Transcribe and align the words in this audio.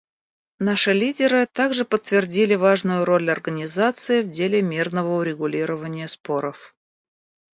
Наши 0.57 0.93
лидеры 0.93 1.45
также 1.45 1.85
подтвердили 1.85 2.55
важную 2.55 3.05
роль 3.05 3.29
Организации 3.29 4.23
в 4.23 4.29
деле 4.29 4.63
мирного 4.63 5.17
урегулирования 5.19 6.07
споров. 6.07 6.73